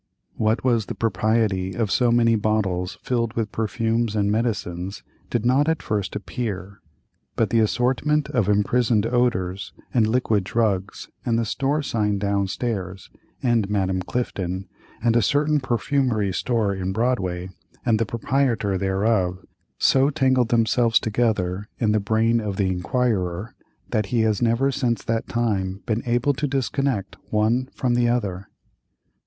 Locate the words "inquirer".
22.69-23.53